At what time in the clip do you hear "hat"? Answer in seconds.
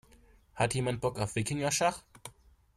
0.55-0.73